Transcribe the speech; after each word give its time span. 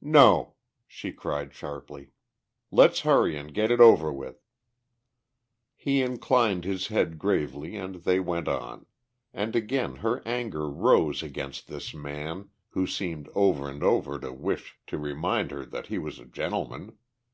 "No," 0.00 0.54
she 0.86 1.12
cried 1.12 1.52
sharply. 1.52 2.12
"Let's 2.70 3.00
hurry 3.00 3.36
and 3.36 3.52
get 3.52 3.70
it 3.70 3.78
over 3.78 4.10
with!" 4.10 4.38
He 5.74 6.00
inclined 6.00 6.64
his 6.64 6.86
head 6.86 7.18
gravely 7.18 7.76
and 7.76 7.96
they 7.96 8.18
went 8.18 8.48
on. 8.48 8.86
And 9.34 9.54
again 9.54 9.96
her 9.96 10.26
anger 10.26 10.66
rose 10.70 11.22
against 11.22 11.68
this 11.68 11.92
man 11.92 12.48
who 12.70 12.86
seemed 12.86 13.28
over 13.34 13.68
and 13.68 13.82
over 13.82 14.18
to 14.18 14.32
wish 14.32 14.78
to 14.86 14.96
remind 14.96 15.50
her 15.50 15.66
that 15.66 15.88
he 15.88 15.98
was 15.98 16.18
a 16.18 16.24
gentleman. 16.24 16.96